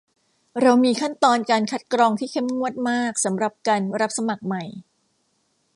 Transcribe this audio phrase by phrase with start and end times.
[0.61, 4.63] เรามีขั้นตอนการคัดกรองที่เข้มงวดมากสำหรับการรับสมัครใหม่